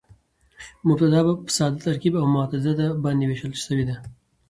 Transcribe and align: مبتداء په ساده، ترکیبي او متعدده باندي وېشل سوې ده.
مبتداء 0.87 1.25
په 1.45 1.51
ساده، 1.57 1.79
ترکیبي 1.87 2.17
او 2.19 2.27
متعدده 2.35 2.85
باندي 3.03 3.25
وېشل 3.27 3.53
سوې 3.65 3.83
ده. 3.89 3.95